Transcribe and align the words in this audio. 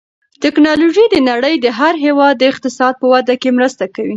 تکنالوژي 0.43 1.05
د 1.11 1.15
نړۍ 1.29 1.55
د 1.59 1.67
هر 1.79 1.93
هېواد 2.05 2.35
د 2.37 2.43
اقتصاد 2.51 2.93
په 3.01 3.05
وده 3.13 3.35
کې 3.41 3.49
مرسته 3.57 3.85
کوي. 3.95 4.09